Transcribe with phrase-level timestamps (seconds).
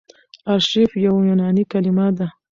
[0.53, 2.27] آرشیف يوه یوناني کليمه ده.